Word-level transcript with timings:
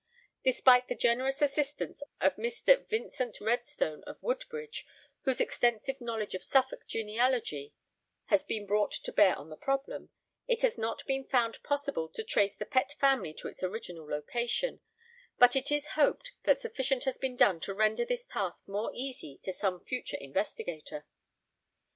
Despite 0.43 0.87
the 0.87 0.95
generous 0.95 1.43
assistance 1.43 2.01
of 2.19 2.35
Mr. 2.35 2.83
Vincent 2.87 3.39
Redstone 3.39 4.03
of 4.05 4.17
Woodbridge, 4.23 4.83
whose 5.25 5.39
extensive 5.39 6.01
knowledge 6.01 6.33
of 6.33 6.41
Suffolk 6.43 6.87
genealogy 6.87 7.75
has 8.25 8.43
been 8.43 8.65
brought 8.65 8.93
to 8.93 9.11
bear 9.13 9.35
on 9.35 9.49
the 9.51 9.55
problem, 9.55 10.09
it 10.47 10.63
has 10.63 10.75
not 10.75 11.05
been 11.05 11.23
found 11.23 11.61
possible 11.61 12.09
to 12.09 12.23
trace 12.23 12.55
the 12.55 12.65
Pett 12.65 12.93
family 12.93 13.31
to 13.35 13.47
its 13.47 13.61
original 13.61 14.09
location, 14.09 14.79
but 15.37 15.55
it 15.55 15.71
is 15.71 15.89
hoped 15.89 16.31
that 16.45 16.59
sufficient 16.61 17.03
has 17.03 17.19
been 17.19 17.35
done 17.35 17.59
to 17.59 17.71
render 17.75 18.03
this 18.03 18.25
task 18.25 18.67
more 18.67 18.89
easy 18.95 19.37
to 19.43 19.53
some 19.53 19.79
future 19.79 20.17
investigator. 20.17 21.05